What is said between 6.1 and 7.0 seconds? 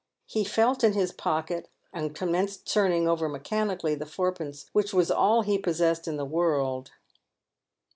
the world.